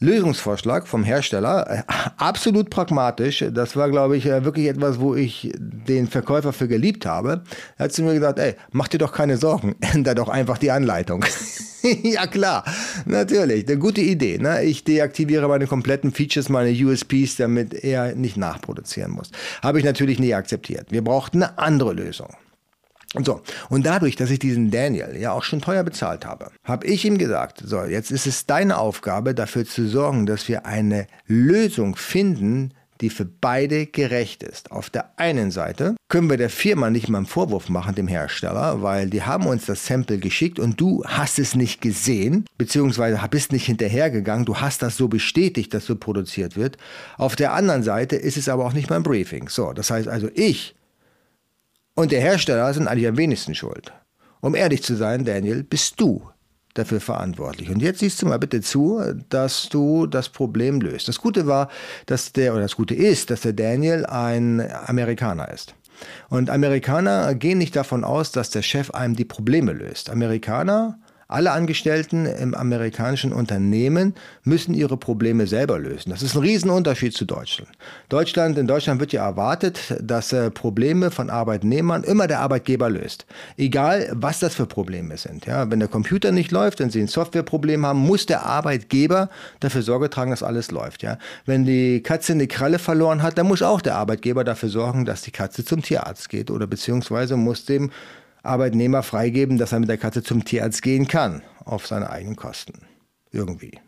Lösungsvorschlag 0.04 0.86
vom 0.86 1.04
Hersteller, 1.04 1.66
äh, 1.70 1.84
absolut 2.18 2.70
pragmatisch. 2.70 3.46
Das 3.52 3.76
war, 3.78 3.90
glaube 3.90 4.18
ich, 4.18 4.26
äh, 4.26 4.44
wirklich 4.44 4.68
etwas, 4.68 5.00
wo 5.00 5.16
ich 5.16 5.52
den 5.58 6.08
Verkäufer 6.08 6.52
für 6.52 6.68
geliebt 6.68 7.06
habe. 7.06 7.44
Er 7.78 7.86
hat 7.86 7.94
zu 7.94 8.04
mir 8.04 8.14
gesagt, 8.14 8.38
ey, 8.38 8.56
mach 8.72 8.90
dir 8.90 8.98
doch 8.98 9.14
keine 9.14 9.38
Sorgen, 9.38 9.76
änder 9.94 10.14
doch 10.14 10.28
einfach 10.28 10.58
die 10.58 10.72
Anleitung. 10.72 11.24
ja 12.04 12.28
klar, 12.28 12.66
natürlich, 13.06 13.66
eine 13.68 13.78
gute 13.78 14.02
Idee. 14.02 14.40
Ne? 14.40 14.64
Ich 14.64 14.84
deaktiviere 14.84 15.48
meine 15.48 15.68
kompletten 15.68 16.12
Features, 16.12 16.50
meine 16.50 16.72
USPs, 16.72 17.38
damit 17.38 17.74
er 17.74 18.14
nicht 18.14 18.36
nachproduzieren 18.36 19.12
muss. 19.12 19.32
Habe 19.62 19.80
ich 19.80 19.86
natürlich 19.86 20.20
nie 20.20 20.34
akzeptiert. 20.34 20.88
Wir 20.90 21.04
brauchten 21.04 21.44
eine 21.44 21.58
andere 21.58 21.94
Lösung. 21.94 22.36
So. 23.22 23.42
Und 23.70 23.86
dadurch, 23.86 24.16
dass 24.16 24.32
ich 24.32 24.40
diesen 24.40 24.72
Daniel 24.72 25.16
ja 25.18 25.32
auch 25.32 25.44
schon 25.44 25.62
teuer 25.62 25.84
bezahlt 25.84 26.26
habe, 26.26 26.50
habe 26.64 26.88
ich 26.88 27.06
ihm 27.06 27.18
gesagt, 27.18 27.62
so, 27.64 27.84
jetzt 27.84 28.12
ist 28.12 28.26
es 28.26 28.46
deine 28.46 28.78
Aufgabe, 28.78 29.36
dafür 29.36 29.66
zu 29.66 29.88
sorgen, 29.88 30.26
dass 30.26 30.48
wir 30.48 30.66
eine 30.66 31.08
Lösung 31.28 31.96
finden, 31.96 32.74
die 33.02 33.10
für 33.10 33.26
beide 33.26 33.86
gerecht 33.86 34.44
ist. 34.44 34.72
Auf 34.72 34.90
der 34.90 35.20
einen 35.20 35.52
Seite 35.52 35.96
können 36.08 36.30
wir 36.30 36.38
der 36.38 36.50
Firma 36.50 36.90
nicht 36.90 37.10
mal 37.10 37.18
einen 37.18 37.28
Vorwurf 37.28 37.70
machen, 37.70 37.96
dem 37.96 38.08
Hersteller, 38.08 38.82
weil 38.82 39.10
die 39.10 39.24
haben 39.24 39.46
uns 39.46 39.66
das 39.66 39.86
Sample 39.86 40.20
geschickt 40.20 40.58
und 40.58 40.80
du 40.80 41.04
hast 41.06 41.38
es 41.38 41.54
nicht 41.56 41.82
gesehen, 41.82 42.46
beziehungsweise 42.58 43.20
bist 43.30 43.52
nicht 43.52 43.66
hinterhergegangen, 43.66 44.46
du 44.46 44.58
hast 44.58 44.82
das 44.84 44.96
so 44.96 45.08
bestätigt, 45.08 45.74
dass 45.74 45.86
so 45.86 45.96
produziert 45.96 46.56
wird. 46.56 46.78
Auf 47.18 47.36
der 47.36 47.54
anderen 47.54 47.84
Seite 47.84 48.16
ist 48.16 48.38
es 48.38 48.48
aber 48.48 48.66
auch 48.66 48.74
nicht 48.74 48.90
mein 48.90 49.04
Briefing. 49.04 49.50
So, 49.50 49.74
das 49.74 49.92
heißt 49.92 50.08
also, 50.08 50.30
ich 50.34 50.76
und 51.96 52.12
der 52.12 52.22
Hersteller 52.22 52.74
sind 52.74 52.88
eigentlich 52.88 53.08
am 53.08 53.18
wenigsten 53.18 53.56
schuld. 53.56 53.94
Um 54.42 54.56
ehrlich 54.56 54.84
zu 54.84 54.96
sein, 54.96 55.26
Daniel, 55.26 55.64
bist 55.64 56.00
du 56.02 56.28
dafür 56.74 57.00
verantwortlich. 57.00 57.70
Und 57.70 57.82
jetzt 57.82 58.00
siehst 58.00 58.22
du 58.22 58.26
mal 58.26 58.40
bitte 58.40 58.62
zu, 58.62 59.02
dass 59.30 59.70
du 59.70 60.08
das 60.08 60.30
Problem 60.30 60.82
löst. 60.82 61.08
Das 61.08 61.20
Gute 61.20 61.46
war, 61.46 61.70
dass 62.08 62.34
der, 62.34 62.54
oder 62.54 62.64
das 62.64 62.76
Gute 62.76 62.96
ist, 62.96 63.30
dass 63.30 63.42
der 63.42 63.54
Daniel 63.54 64.06
ein 64.06 64.60
Amerikaner 64.86 65.50
ist. 65.50 65.76
Und 66.30 66.50
Amerikaner 66.50 67.36
gehen 67.36 67.60
nicht 67.60 67.76
davon 67.76 68.04
aus, 68.04 68.32
dass 68.32 68.50
der 68.50 68.64
Chef 68.64 68.92
einem 68.92 69.16
die 69.16 69.26
Probleme 69.26 69.72
löst. 69.72 70.10
Amerikaner 70.10 71.00
alle 71.28 71.52
Angestellten 71.52 72.26
im 72.26 72.54
amerikanischen 72.54 73.34
Unternehmen 73.34 74.14
müssen 74.44 74.74
ihre 74.74 74.98
Probleme 74.98 75.48
selber 75.48 75.80
lösen. 75.80 76.10
Das 76.10 76.22
ist 76.22 76.36
ein 76.36 76.42
Riesenunterschied 76.42 77.14
zu 77.14 77.26
Deutschland. 77.26 77.72
Deutschland, 78.10 78.58
in 78.58 78.68
Deutschland 78.68 79.00
wird 79.00 79.14
ja 79.14 79.26
erwartet, 79.26 79.96
dass 80.02 80.34
äh, 80.34 80.52
Probleme 80.52 81.12
von 81.12 81.30
Arbeitnehmern 81.30 82.04
immer 82.04 82.28
der 82.28 82.40
Arbeitgeber 82.40 82.90
löst. 82.90 83.26
Egal, 83.58 84.10
was 84.14 84.40
das 84.40 84.56
für 84.56 84.66
Probleme 84.66 85.18
sind. 85.18 85.46
Ja, 85.46 85.70
wenn 85.72 85.80
der 85.80 85.88
Computer 85.88 86.32
nicht 86.32 86.52
läuft, 86.52 86.80
wenn 86.80 86.90
Sie 86.90 87.02
ein 87.02 87.08
Softwareproblem 87.08 87.86
haben, 87.86 88.00
muss 88.00 88.26
der 88.26 88.46
Arbeitgeber 88.46 89.30
dafür 89.60 89.82
Sorge 89.82 90.10
tragen, 90.10 90.32
dass 90.32 90.44
alles 90.44 90.72
läuft. 90.72 91.04
Ja, 91.04 91.18
wenn 91.46 91.66
die 91.66 92.02
Katze 92.02 92.34
eine 92.34 92.48
Kralle 92.48 92.80
verloren 92.80 93.22
hat, 93.24 93.38
dann 93.38 93.48
muss 93.48 93.62
auch 93.62 93.82
der 93.82 93.96
Arbeitgeber 93.96 94.44
dafür 94.44 94.70
sorgen, 94.70 95.06
dass 95.06 95.22
die 95.22 95.32
Katze 95.32 95.66
zum 95.66 95.82
Tierarzt 95.82 96.30
geht 96.30 96.52
oder 96.52 96.68
beziehungsweise 96.68 97.38
muss 97.38 97.66
dem 97.66 97.92
Arbeitnehmer 98.44 99.04
freigeben, 99.04 99.58
dass 99.58 99.72
er 99.72 99.80
mit 99.80 99.90
der 99.90 99.98
Katze 99.98 100.22
zum 100.22 100.44
Tierarzt 100.44 100.82
gehen 100.82 101.08
kann, 101.08 101.42
auf 101.64 101.88
seine 101.88 102.10
eigenen 102.10 102.36
Kosten. 102.36 102.86
Irgendwie. 103.32 103.80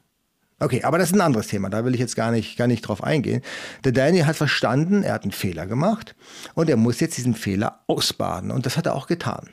Okay, 0.57 0.83
aber 0.83 0.97
das 0.97 1.09
ist 1.09 1.15
ein 1.15 1.21
anderes 1.21 1.47
Thema, 1.47 1.69
da 1.69 1.83
will 1.83 1.93
ich 1.93 2.00
jetzt 2.00 2.15
gar 2.15 2.31
nicht, 2.31 2.57
gar 2.57 2.67
nicht 2.67 2.81
drauf 2.81 3.03
eingehen. 3.03 3.41
Der 3.83 3.91
Daniel 3.91 4.25
hat 4.25 4.38
verstanden, 4.38 5.03
er 5.03 5.13
hat 5.13 5.24
einen 5.24 5.33
Fehler 5.33 5.67
gemacht 5.67 6.15
und 6.53 6.69
er 6.69 6.77
muss 6.77 7.01
jetzt 7.01 7.17
diesen 7.17 7.35
Fehler 7.35 7.81
ausbaden 7.88 8.51
und 8.51 8.65
das 8.65 8.77
hat 8.77 8.85
er 8.85 8.95
auch 8.95 9.07
getan. 9.07 9.50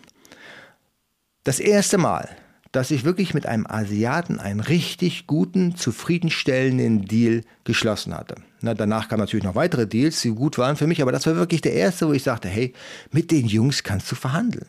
Das 1.42 1.59
erste 1.59 1.99
Mal, 1.99 2.28
dass 2.71 2.92
ich 2.92 3.04
wirklich 3.04 3.35
mit 3.35 3.47
einem 3.47 3.66
Asiaten 3.66 4.38
einen 4.38 4.61
richtig 4.61 5.26
guten, 5.26 5.75
zufriedenstellenden 5.75 7.04
Deal 7.04 7.42
geschlossen 7.64 8.16
hatte. 8.16 8.37
Na, 8.61 8.75
danach 8.75 9.09
kamen 9.09 9.21
natürlich 9.21 9.44
noch 9.44 9.56
weitere 9.56 9.88
Deals, 9.88 10.23
die 10.23 10.30
gut 10.30 10.56
waren 10.56 10.76
für 10.76 10.87
mich, 10.87 11.02
aber 11.02 11.11
das 11.11 11.26
war 11.26 11.35
wirklich 11.35 11.61
der 11.61 11.75
erste, 11.75 12.06
wo 12.06 12.12
ich 12.12 12.23
sagte, 12.23 12.49
hey, 12.49 12.73
mit 13.11 13.32
den 13.32 13.47
Jungs 13.47 13.82
kannst 13.82 14.11
du 14.11 14.14
verhandeln 14.14 14.66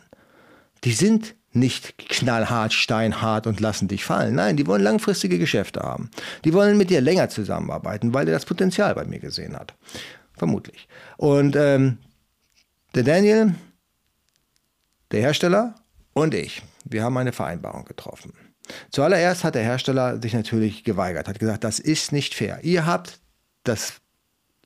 die 0.84 0.94
sind 0.94 1.36
nicht 1.52 1.98
knallhart, 1.98 2.74
steinhart 2.74 3.46
und 3.48 3.60
lassen 3.60 3.88
dich 3.88 4.04
fallen. 4.04 4.36
Nein, 4.36 4.58
die 4.58 4.66
wollen 4.66 4.82
langfristige 4.82 5.38
Geschäfte 5.38 5.82
haben. 5.82 6.10
Die 6.46 6.54
wollen 6.54 6.78
mit 6.78 6.90
dir 6.90 7.00
länger 7.00 7.30
zusammenarbeiten, 7.30 8.14
weil 8.14 8.28
er 8.28 8.34
das 8.34 8.46
Potenzial 8.46 8.96
bei 8.96 9.06
mir 9.06 9.20
gesehen 9.20 9.56
hat. 9.56 9.76
Vermutlich. 10.36 10.88
Und 11.18 11.56
ähm, 11.56 12.00
der 12.96 13.04
Daniel, 13.04 13.54
der 15.12 15.22
Hersteller 15.22 15.76
und 16.14 16.34
ich, 16.34 16.64
wir 16.86 17.04
haben 17.04 17.18
eine 17.18 17.32
Vereinbarung 17.32 17.86
getroffen. 17.86 18.34
Zuallererst 18.92 19.44
hat 19.44 19.56
der 19.56 19.64
Hersteller 19.64 20.22
sich 20.22 20.34
natürlich 20.34 20.84
geweigert, 20.84 21.28
hat 21.28 21.40
gesagt, 21.40 21.64
das 21.64 21.80
ist 21.80 22.12
nicht 22.12 22.34
fair. 22.34 22.60
Ihr 22.64 22.86
habt 22.86 23.20
das 23.64 24.02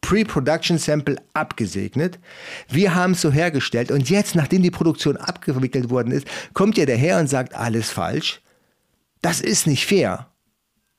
Pre-Production 0.08 0.78
Sample 0.78 1.18
abgesegnet. 1.34 2.18
Wir 2.70 2.96
haben 2.96 3.12
es 3.12 3.20
so 3.20 3.30
hergestellt 3.30 3.92
und 3.92 4.10
jetzt, 4.10 4.36
nachdem 4.36 4.64
die 4.64 4.72
Produktion 4.72 5.18
abgewickelt 5.18 5.90
worden 5.90 6.14
ist, 6.14 6.26
kommt 6.54 6.78
ihr 6.78 6.86
daher 6.86 7.20
und 7.20 7.28
sagt, 7.28 7.54
alles 7.54 7.90
falsch. 7.90 8.42
Das 9.22 9.42
ist 9.42 9.68
nicht 9.68 9.86
fair. 9.86 10.28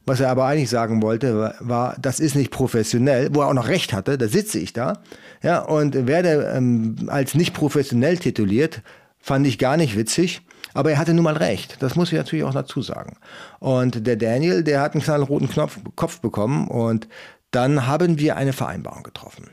Was 0.05 0.21
er 0.21 0.29
aber 0.29 0.45
eigentlich 0.45 0.69
sagen 0.69 1.01
wollte, 1.01 1.55
war, 1.59 1.97
das 1.99 2.21
ist 2.21 2.35
nicht 2.35 2.51
professionell, 2.51 3.31
wo 3.33 3.41
er 3.41 3.49
auch 3.49 3.55
noch 3.55 3.69
recht 3.69 3.95
hatte, 3.95 4.19
da 4.19 4.29
sitze 4.29 4.59
ich 4.59 4.75
da, 4.75 5.03
ja, 5.43 5.61
und 5.61 6.07
werde 6.07 6.53
ähm, 6.55 7.09
als 7.09 7.35
nicht 7.35 7.55
professionell 7.55 8.19
tituliert, 8.19 8.83
fand 9.19 9.47
ich 9.47 9.59
gar 9.59 9.79
nicht 9.79 9.97
witzig. 9.97 10.43
Aber 10.75 10.91
er 10.91 10.99
hatte 10.99 11.15
nun 11.15 11.25
mal 11.25 11.37
recht. 11.37 11.79
Das 11.81 11.97
muss 11.97 12.13
ich 12.13 12.19
natürlich 12.19 12.45
auch 12.45 12.53
dazu 12.53 12.83
sagen. 12.83 13.17
Und 13.59 14.07
der 14.07 14.17
Daniel, 14.17 14.63
der 14.63 14.83
hat 14.83 14.93
einen 14.93 15.03
kleinen 15.03 15.25
roten 15.25 15.49
Knopf, 15.49 15.79
Kopf 15.97 16.21
bekommen 16.21 16.69
und 16.69 17.09
dann 17.51 17.87
haben 17.87 18.19
wir 18.19 18.37
eine 18.37 18.53
Vereinbarung 18.53 19.03
getroffen. 19.03 19.49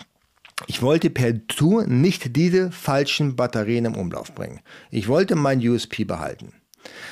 Ich 0.68 0.82
wollte 0.82 1.10
per 1.10 1.48
Tu 1.48 1.82
nicht 1.82 2.36
diese 2.36 2.72
falschen 2.72 3.36
Batterien 3.36 3.86
im 3.86 3.96
Umlauf 3.96 4.34
bringen. 4.34 4.62
Ich 4.90 5.08
wollte 5.08 5.36
mein 5.36 5.60
USP 5.60 6.06
behalten. 6.06 6.54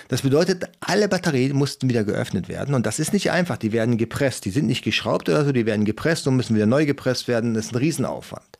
Das 0.08 0.22
bedeutet, 0.22 0.66
alle 0.80 1.08
Batterien 1.08 1.56
mussten 1.56 1.90
wieder 1.90 2.04
geöffnet 2.04 2.48
werden 2.48 2.75
und 2.75 2.86
das 2.86 3.00
ist 3.00 3.12
nicht 3.12 3.32
einfach. 3.32 3.58
Die 3.58 3.72
werden 3.72 3.98
gepresst. 3.98 4.46
Die 4.46 4.52
sind 4.52 4.68
nicht 4.68 4.84
geschraubt 4.84 5.30
oder 5.30 5.46
so, 5.46 5.52
die 5.52 5.66
werden 5.66 5.86
gepresst 5.86 6.28
und 6.28 6.36
müssen 6.36 6.56
wieder 6.56 6.66
neu 6.66 6.86
gepresst 6.86 7.28
werden. 7.28 7.54
Das 7.54 7.66
ist 7.66 7.74
ein 7.74 7.80
Riesenaufwand. 7.80 8.60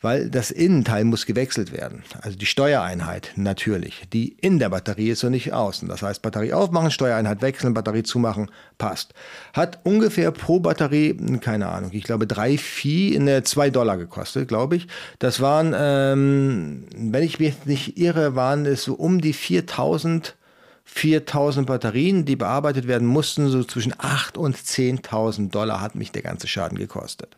Weil 0.00 0.30
das 0.30 0.50
Innenteil 0.50 1.04
muss 1.04 1.26
gewechselt 1.26 1.72
werden. 1.72 2.04
Also 2.20 2.36
die 2.36 2.46
Steuereinheit 2.46 3.32
natürlich, 3.36 4.02
die 4.12 4.36
in 4.40 4.58
der 4.58 4.68
Batterie 4.68 5.10
ist 5.10 5.24
und 5.24 5.32
nicht 5.32 5.52
außen. 5.52 5.88
Das 5.88 6.02
heißt, 6.02 6.22
Batterie 6.22 6.52
aufmachen, 6.52 6.90
Steuereinheit 6.90 7.42
wechseln, 7.42 7.74
Batterie 7.74 8.02
zumachen, 8.02 8.50
passt. 8.78 9.14
Hat 9.52 9.80
ungefähr 9.84 10.30
pro 10.30 10.60
Batterie, 10.60 11.14
keine 11.40 11.68
Ahnung, 11.68 11.90
ich 11.92 12.04
glaube 12.04 12.26
drei, 12.26 12.58
vier, 12.58 13.20
ne, 13.20 13.42
zwei 13.42 13.70
Dollar 13.70 13.96
gekostet, 13.96 14.48
glaube 14.48 14.76
ich. 14.76 14.88
Das 15.18 15.40
waren, 15.40 15.74
ähm, 15.76 16.86
wenn 16.96 17.22
ich 17.22 17.38
mich 17.38 17.64
nicht 17.64 17.98
irre, 17.98 18.36
waren 18.36 18.66
es 18.66 18.84
so 18.84 18.94
um 18.94 19.20
die 19.20 19.32
4000 19.32 20.36
4000 20.84 21.66
Batterien, 21.66 22.24
die 22.24 22.36
bearbeitet 22.36 22.86
werden 22.86 23.08
mussten, 23.08 23.48
so 23.48 23.64
zwischen 23.64 23.94
8 23.96 24.36
und 24.36 24.56
10.000 24.56 25.50
Dollar 25.50 25.80
hat 25.80 25.94
mich 25.94 26.12
der 26.12 26.22
ganze 26.22 26.46
Schaden 26.46 26.78
gekostet. 26.78 27.36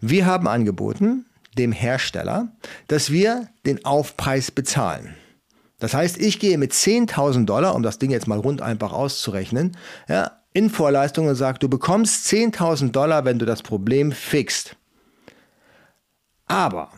Wir 0.00 0.26
haben 0.26 0.48
angeboten, 0.48 1.26
dem 1.58 1.72
Hersteller, 1.72 2.52
dass 2.88 3.10
wir 3.10 3.48
den 3.66 3.84
Aufpreis 3.84 4.50
bezahlen. 4.50 5.14
Das 5.78 5.94
heißt, 5.94 6.18
ich 6.18 6.38
gehe 6.38 6.58
mit 6.58 6.72
10.000 6.72 7.46
Dollar, 7.46 7.74
um 7.74 7.82
das 7.82 7.98
Ding 7.98 8.10
jetzt 8.10 8.28
mal 8.28 8.38
rund 8.38 8.62
einfach 8.62 8.92
auszurechnen, 8.92 9.76
ja, 10.08 10.32
in 10.52 10.68
Vorleistung 10.68 11.28
und 11.28 11.36
sage, 11.36 11.58
du 11.58 11.68
bekommst 11.68 12.26
10.000 12.26 12.90
Dollar, 12.90 13.24
wenn 13.24 13.38
du 13.38 13.46
das 13.46 13.62
Problem 13.62 14.12
fixst. 14.12 14.76
Aber 16.46 16.90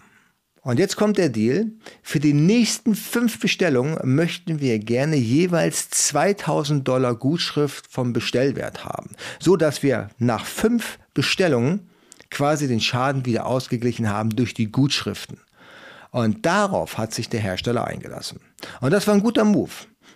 und 0.65 0.79
jetzt 0.79 0.97
kommt 0.97 1.19
der 1.19 1.29
Deal. 1.29 1.73
Für 2.03 2.21
die 2.21 2.35
nächsten 2.35 2.95
fünf 2.95 3.41
Bestellungen 3.41 3.99
möchten 4.05 4.61
wir 4.61 4.79
gerne 4.79 5.17
jeweils 5.17 5.91
2000 5.91 6.87
Dollar 6.87 7.17
Gutschrift 7.17 7.89
vom 7.91 8.13
Bestellwert 8.13 8.85
haben, 8.85 9.11
so 9.41 9.57
dass 9.57 9.83
wir 9.83 10.09
nach 10.19 10.47
fünf 10.47 11.01
Bestellungen 11.15 11.91
quasi 12.33 12.67
den 12.67 12.81
Schaden 12.81 13.25
wieder 13.27 13.47
ausgeglichen 13.47 14.09
haben 14.09 14.31
durch 14.31 14.55
die 14.55 14.73
Gutschriften. 14.73 15.39
Und 16.11 16.45
darauf 16.45 16.99
hat 16.99 17.15
sich 17.15 17.29
der 17.29 17.41
Hersteller 17.41 17.87
eingelassen. 17.87 18.41
Und 18.81 18.93
das 18.93 19.07
war 19.07 19.15
ein 19.15 19.23
guter 19.23 19.45
Move. 19.45 19.71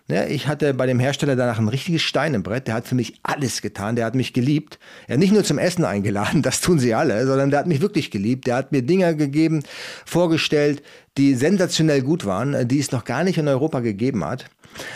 Ne, 0.09 0.29
ich 0.29 0.47
hatte 0.47 0.73
bei 0.73 0.87
dem 0.87 1.01
Hersteller 1.01 1.35
danach 1.35 1.59
ein 1.59 1.67
richtiges 1.67 2.03
Stein 2.03 2.35
im 2.35 2.45
Brett. 2.45 2.69
Der 2.69 2.75
hat 2.75 2.87
für 2.87 2.95
mich 2.95 3.19
alles 3.25 3.61
getan. 3.61 3.97
Der 3.97 4.05
hat 4.05 4.15
mich 4.15 4.33
geliebt. 4.33 4.79
Er 5.09 5.15
hat 5.15 5.19
nicht 5.19 5.33
nur 5.33 5.43
zum 5.43 5.59
Essen 5.59 5.85
eingeladen, 5.85 6.43
das 6.43 6.61
tun 6.61 6.79
sie 6.79 6.95
alle, 6.95 7.27
sondern 7.27 7.51
der 7.51 7.61
hat 7.61 7.67
mich 7.67 7.81
wirklich 7.81 8.13
geliebt. 8.13 8.47
Der 8.47 8.57
hat 8.57 8.71
mir 8.71 8.83
Dinge 8.83 9.17
gegeben, 9.17 9.65
vorgestellt, 10.05 10.83
die 11.17 11.35
sensationell 11.35 12.03
gut 12.03 12.25
waren, 12.25 12.69
die 12.69 12.79
es 12.79 12.93
noch 12.93 13.05
gar 13.05 13.25
nicht 13.25 13.39
in 13.39 13.49
Europa 13.49 13.81
gegeben 13.81 14.25
hat. 14.25 14.47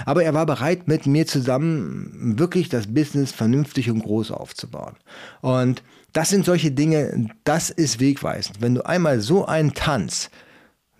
Aber 0.04 0.22
er 0.22 0.34
war 0.34 0.46
bereit, 0.46 0.86
mit 0.86 1.06
mir 1.06 1.26
zusammen 1.26 2.38
wirklich 2.38 2.68
das 2.68 2.92
Business 2.92 3.32
vernünftig 3.32 3.90
und 3.90 4.02
groß 4.02 4.30
aufzubauen. 4.30 4.94
Und 5.40 5.82
das 6.12 6.30
sind 6.30 6.44
solche 6.44 6.70
Bis 6.70 7.32
das 7.44 7.70
ist 7.70 8.00
wegweisend. 8.00 8.60
Wenn 8.60 8.74
du 8.74 8.86
einmal 8.86 9.20
so 9.20 9.46
einen 9.46 9.74
Tanz 9.74 10.30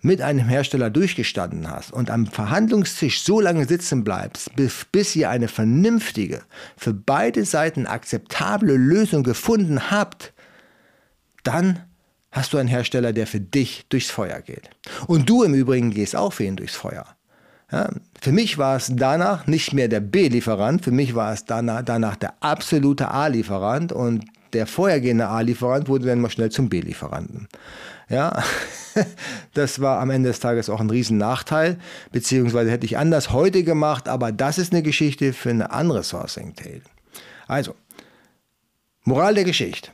mit 0.01 0.21
einem 0.21 0.47
Hersteller 0.47 0.89
durchgestanden 0.89 1.69
hast 1.69 1.91
und 1.93 2.09
am 2.09 2.25
Verhandlungstisch 2.25 3.21
so 3.21 3.39
lange 3.39 3.67
sitzen 3.67 4.03
bleibst, 4.03 4.55
bis, 4.55 4.85
bis 4.91 5.15
ihr 5.15 5.29
eine 5.29 5.47
vernünftige, 5.47 6.41
für 6.75 6.93
beide 6.93 7.45
Seiten 7.45 7.85
akzeptable 7.85 8.75
Lösung 8.75 9.23
gefunden 9.23 9.91
habt, 9.91 10.33
dann 11.43 11.83
hast 12.31 12.53
du 12.53 12.57
einen 12.57 12.69
Hersteller, 12.69 13.13
der 13.13 13.27
für 13.27 13.39
dich 13.41 13.85
durchs 13.89 14.09
Feuer 14.09 14.41
geht. 14.41 14.69
Und 15.07 15.29
du 15.29 15.43
im 15.43 15.53
Übrigen 15.53 15.91
gehst 15.91 16.15
auch 16.15 16.33
für 16.33 16.45
ihn 16.45 16.55
durchs 16.55 16.75
Feuer. 16.75 17.05
Ja, 17.71 17.89
für 18.19 18.31
mich 18.31 18.57
war 18.57 18.75
es 18.75 18.91
danach 18.93 19.47
nicht 19.47 19.73
mehr 19.73 19.87
der 19.87 20.01
B-Lieferant, 20.01 20.83
für 20.83 20.91
mich 20.91 21.15
war 21.15 21.31
es 21.31 21.45
danach, 21.45 21.83
danach 21.83 22.17
der 22.17 22.33
absolute 22.41 23.11
A-Lieferant 23.11 23.93
und 23.93 24.25
der 24.53 24.67
vorhergehende 24.67 25.27
A-Lieferant 25.27 25.87
wurde 25.87 26.05
dann 26.05 26.21
mal 26.21 26.29
schnell 26.29 26.51
zum 26.51 26.69
B-Lieferanten. 26.69 27.47
Ja, 28.09 28.43
das 29.53 29.79
war 29.79 29.99
am 29.99 30.09
Ende 30.09 30.29
des 30.29 30.39
Tages 30.39 30.69
auch 30.69 30.81
ein 30.81 30.89
Riesennachteil, 30.89 31.77
beziehungsweise 32.11 32.71
hätte 32.71 32.85
ich 32.85 32.97
anders 32.97 33.31
heute 33.31 33.63
gemacht, 33.63 34.07
aber 34.09 34.31
das 34.31 34.57
ist 34.57 34.73
eine 34.73 34.83
Geschichte 34.83 35.33
für 35.33 35.49
eine 35.51 35.71
andere 35.71 36.03
Sourcing 36.03 36.55
Tale. 36.55 36.81
Also, 37.47 37.75
Moral 39.03 39.35
der 39.35 39.45
Geschichte. 39.45 39.91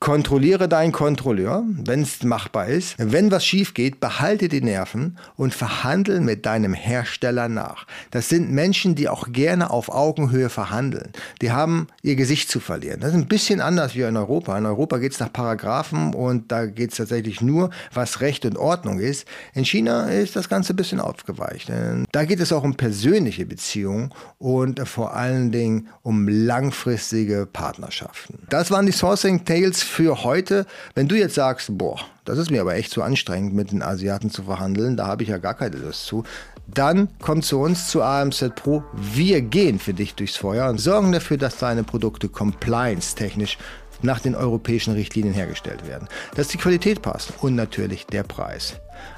Kontrolliere 0.00 0.68
deinen 0.68 0.92
Kontrolleur, 0.92 1.64
wenn 1.66 2.02
es 2.02 2.22
machbar 2.22 2.68
ist. 2.68 2.94
Wenn 2.98 3.32
was 3.32 3.44
schief 3.44 3.74
geht, 3.74 3.98
behalte 3.98 4.48
die 4.48 4.60
Nerven 4.60 5.18
und 5.34 5.52
verhandle 5.52 6.20
mit 6.20 6.46
deinem 6.46 6.72
Hersteller 6.72 7.48
nach. 7.48 7.84
Das 8.12 8.28
sind 8.28 8.52
Menschen, 8.52 8.94
die 8.94 9.08
auch 9.08 9.32
gerne 9.32 9.70
auf 9.70 9.88
Augenhöhe 9.88 10.50
verhandeln. 10.50 11.10
Die 11.42 11.50
haben 11.50 11.88
ihr 12.02 12.14
Gesicht 12.14 12.48
zu 12.48 12.60
verlieren. 12.60 13.00
Das 13.00 13.10
ist 13.10 13.16
ein 13.16 13.26
bisschen 13.26 13.60
anders 13.60 13.96
wie 13.96 14.02
in 14.02 14.16
Europa. 14.16 14.56
In 14.56 14.66
Europa 14.66 14.98
geht 14.98 15.12
es 15.12 15.20
nach 15.20 15.32
Paragraphen 15.32 16.14
und 16.14 16.52
da 16.52 16.66
geht 16.66 16.92
es 16.92 16.98
tatsächlich 16.98 17.40
nur, 17.40 17.70
was 17.92 18.20
Recht 18.20 18.44
und 18.44 18.56
Ordnung 18.56 19.00
ist. 19.00 19.26
In 19.52 19.64
China 19.64 20.06
ist 20.06 20.36
das 20.36 20.48
Ganze 20.48 20.74
ein 20.74 20.76
bisschen 20.76 21.00
aufgeweicht. 21.00 21.72
Da 22.12 22.24
geht 22.24 22.38
es 22.38 22.52
auch 22.52 22.62
um 22.62 22.76
persönliche 22.76 23.46
Beziehungen 23.46 24.14
und 24.38 24.88
vor 24.88 25.14
allen 25.14 25.50
Dingen 25.50 25.88
um 26.02 26.28
langfristige 26.28 27.46
Partnerschaften. 27.52 28.38
Das 28.48 28.70
waren 28.70 28.86
die 28.86 28.92
Sourcing 28.92 29.44
Tales 29.44 29.87
für 29.88 30.24
heute, 30.24 30.66
wenn 30.94 31.08
du 31.08 31.16
jetzt 31.16 31.34
sagst, 31.34 31.76
boah, 31.76 31.98
das 32.24 32.38
ist 32.38 32.50
mir 32.50 32.60
aber 32.60 32.74
echt 32.74 32.90
zu 32.90 33.02
anstrengend, 33.02 33.54
mit 33.54 33.72
den 33.72 33.82
Asiaten 33.82 34.30
zu 34.30 34.42
verhandeln, 34.44 34.96
da 34.96 35.06
habe 35.06 35.22
ich 35.22 35.28
ja 35.28 35.38
gar 35.38 35.54
keine 35.54 35.76
Lust 35.76 36.06
zu, 36.06 36.24
dann 36.66 37.08
komm 37.20 37.42
zu 37.42 37.58
uns 37.60 37.88
zu 37.88 38.02
AMZ 38.02 38.54
Pro. 38.54 38.82
Wir 38.92 39.40
gehen 39.40 39.78
für 39.78 39.94
dich 39.94 40.14
durchs 40.14 40.36
Feuer 40.36 40.68
und 40.68 40.78
sorgen 40.78 41.12
dafür, 41.12 41.38
dass 41.38 41.56
deine 41.56 41.82
Produkte 41.82 42.28
compliance-technisch 42.28 43.56
nach 44.02 44.20
den 44.20 44.34
europäischen 44.34 44.92
Richtlinien 44.92 45.34
hergestellt 45.34 45.86
werden. 45.86 46.08
Dass 46.36 46.48
die 46.48 46.58
Qualität 46.58 47.02
passt 47.02 47.32
und 47.40 47.54
natürlich 47.54 48.06
der 48.06 48.22
Preis. 48.22 48.74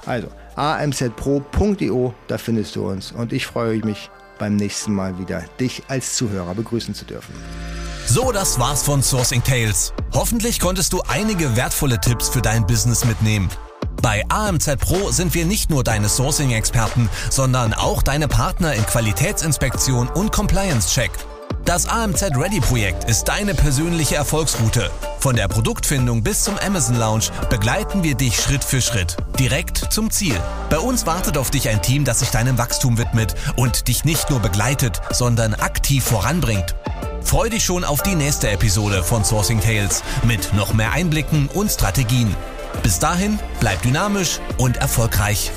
Also 0.06 0.28
amzpro.io, 0.56 2.14
da 2.28 2.38
findest 2.38 2.76
du 2.76 2.88
uns 2.88 3.12
und 3.12 3.32
ich 3.32 3.46
freue 3.46 3.78
mich 3.84 4.10
beim 4.38 4.56
nächsten 4.56 4.94
Mal 4.94 5.18
wieder, 5.18 5.44
dich 5.58 5.82
als 5.88 6.16
Zuhörer 6.16 6.54
begrüßen 6.54 6.94
zu 6.94 7.04
dürfen. 7.04 7.34
So, 8.12 8.32
das 8.32 8.58
war's 8.58 8.82
von 8.82 9.04
Sourcing 9.04 9.44
Tales. 9.44 9.92
Hoffentlich 10.12 10.58
konntest 10.58 10.92
du 10.92 11.00
einige 11.06 11.54
wertvolle 11.54 12.00
Tipps 12.00 12.28
für 12.28 12.42
dein 12.42 12.66
Business 12.66 13.04
mitnehmen. 13.04 13.48
Bei 14.02 14.24
AMZ 14.28 14.78
Pro 14.80 15.12
sind 15.12 15.32
wir 15.32 15.44
nicht 15.46 15.70
nur 15.70 15.84
deine 15.84 16.08
Sourcing-Experten, 16.08 17.08
sondern 17.30 17.72
auch 17.72 18.02
deine 18.02 18.26
Partner 18.26 18.74
in 18.74 18.84
Qualitätsinspektion 18.84 20.08
und 20.08 20.32
Compliance-Check. 20.32 21.12
Das 21.64 21.86
AMZ 21.86 22.36
Ready 22.36 22.58
Projekt 22.58 23.04
ist 23.04 23.26
deine 23.26 23.54
persönliche 23.54 24.16
Erfolgsroute. 24.16 24.90
Von 25.20 25.36
der 25.36 25.46
Produktfindung 25.46 26.24
bis 26.24 26.42
zum 26.42 26.58
Amazon 26.58 26.96
Lounge 26.96 27.26
begleiten 27.48 28.02
wir 28.02 28.16
dich 28.16 28.40
Schritt 28.40 28.64
für 28.64 28.80
Schritt, 28.80 29.18
direkt 29.38 29.92
zum 29.92 30.10
Ziel. 30.10 30.34
Bei 30.68 30.80
uns 30.80 31.06
wartet 31.06 31.38
auf 31.38 31.52
dich 31.52 31.68
ein 31.68 31.80
Team, 31.80 32.04
das 32.04 32.18
sich 32.18 32.30
deinem 32.30 32.58
Wachstum 32.58 32.98
widmet 32.98 33.36
und 33.54 33.86
dich 33.86 34.04
nicht 34.04 34.30
nur 34.30 34.40
begleitet, 34.40 35.00
sondern 35.12 35.54
aktiv 35.54 36.02
voranbringt. 36.02 36.74
Freu 37.22 37.48
dich 37.48 37.64
schon 37.64 37.84
auf 37.84 38.02
die 38.02 38.14
nächste 38.14 38.50
Episode 38.50 39.02
von 39.02 39.24
Sourcing 39.24 39.60
Tales 39.60 40.02
mit 40.24 40.52
noch 40.54 40.74
mehr 40.74 40.92
Einblicken 40.92 41.48
und 41.48 41.70
Strategien. 41.70 42.34
Bis 42.82 42.98
dahin, 42.98 43.38
bleib 43.60 43.82
dynamisch 43.82 44.40
und 44.58 44.76
erfolgreich. 44.78 45.50